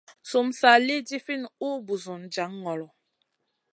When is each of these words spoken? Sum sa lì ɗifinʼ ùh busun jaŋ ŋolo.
Sum 0.29 0.47
sa 0.59 0.71
lì 0.85 0.95
ɗifinʼ 1.07 1.45
ùh 1.67 1.77
busun 1.85 2.21
jaŋ 2.33 2.51
ŋolo. 2.63 2.87